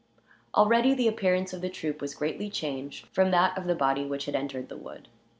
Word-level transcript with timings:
Already 0.55 0.95
the 0.95 1.07
appearance 1.07 1.53
of 1.53 1.61
the 1.61 1.69
troop 1.69 2.01
was 2.01 2.15
greatly 2.15 2.49
changed 2.49 3.05
from 3.13 3.29
that 3.29 3.55
of 3.55 3.65
the 3.67 3.75
body 3.75 4.03
which 4.03 4.25
had 4.25 4.33
entered 4.35 4.67
the 4.67 4.75
wood. 4.75 5.09